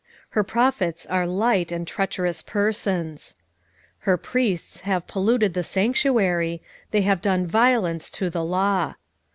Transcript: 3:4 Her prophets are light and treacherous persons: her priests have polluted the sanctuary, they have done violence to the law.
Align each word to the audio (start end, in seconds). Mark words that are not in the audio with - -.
3:4 0.29 0.29
Her 0.29 0.43
prophets 0.43 1.05
are 1.05 1.27
light 1.27 1.71
and 1.71 1.87
treacherous 1.87 2.41
persons: 2.41 3.35
her 3.99 4.17
priests 4.17 4.79
have 4.79 5.05
polluted 5.05 5.53
the 5.53 5.61
sanctuary, 5.61 6.59
they 6.89 7.01
have 7.01 7.21
done 7.21 7.45
violence 7.45 8.09
to 8.09 8.31
the 8.31 8.43
law. 8.43 8.95